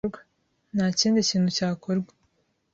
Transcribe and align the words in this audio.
Nta 0.75 0.85
kindi 0.99 1.19
kintu 1.29 1.49
cyakorwa 1.57 2.11